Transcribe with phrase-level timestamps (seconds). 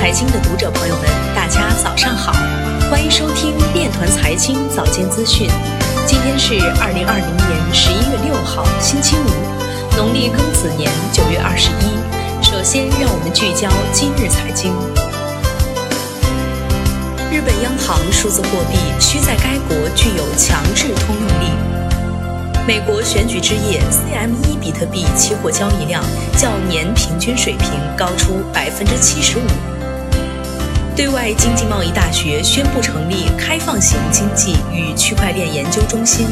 [0.00, 1.04] 财经的读者朋友们，
[1.36, 2.32] 大家早上好，
[2.90, 5.46] 欢迎收听链团财经早间资讯。
[6.06, 9.28] 今天是二零二零年十一月六号，星期五，
[9.98, 12.00] 农历庚子年九月二十一。
[12.42, 14.72] 首先，让我们聚焦今日财经。
[17.30, 21.52] 日本央行数字货币需在该国具有强制通用力。
[22.66, 26.02] 美国选举之夜，CME 比特币期货交易量
[26.38, 29.42] 较年平均水平高出百分之七十五。
[31.00, 36.26] 对外经济贸易大学宣布成立开放型经济与区块链研究中心。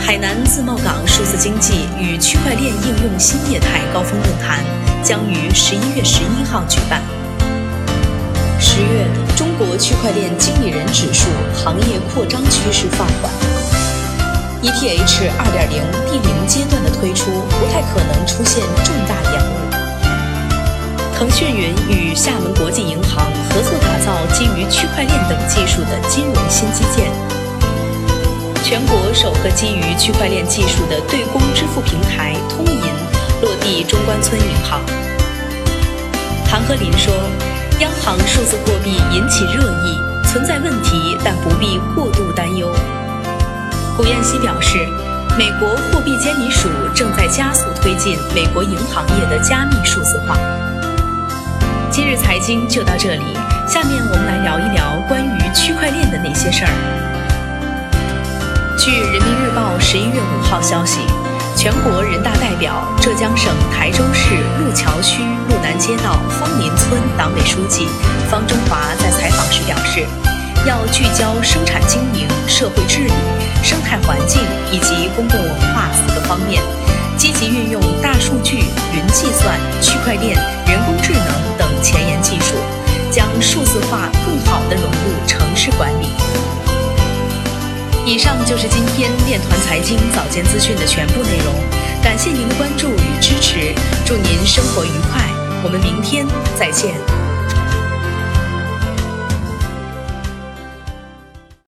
[0.00, 4.64] 海南自贸港数字经济与区块链应用新业态高峰论坛
[5.04, 7.02] 将于十一月十一号举办。
[8.58, 13.30] 十月，中国区块链经理人指数行业扩张趋势放缓。
[14.62, 19.01] ETH 二点零第零阶段的推出不太可能出现重。
[21.22, 27.12] 腾讯云与厦门国际银行合作打造基于区块链等技术的金融新基建。
[28.64, 32.82] 全国首个基于区块链技术的对公支付平台通银
[33.40, 34.80] 落地中关村银行。
[36.50, 37.14] 韩鹤林说
[37.78, 42.68] ：“央行数字货币引起热议，存在问题，但不必过度担忧。”
[43.96, 44.76] 胡彦希表示，
[45.38, 50.36] 美国货币监理署正在加速推进美国银行业的加密数字化。
[51.92, 53.36] 今日财经就到这里，
[53.68, 56.72] 下面我们来聊一聊关于区块链的那些事儿。
[58.78, 61.00] 据人民日报十一月五号消息，
[61.54, 67.86] 全国人大代表、浙江省台州市路桥区路南街道方林村党委书记
[68.30, 70.06] 方中华在采访时表示。
[70.64, 73.12] 要聚焦生产经营、社会治理、
[73.64, 76.62] 生态环境以及公共文化四个方面，
[77.16, 78.58] 积极运用大数据、
[78.94, 80.36] 云计算、区块链、
[80.68, 81.61] 人工智能等，
[83.42, 86.06] 数字化更好地融入城市管理。
[88.06, 91.54] 以上就是今天链团财经早间资讯的全部内容，
[92.02, 95.22] 感谢您的关注与支持，祝您生活愉快，
[95.62, 96.26] 我们明天
[96.58, 96.94] 再见。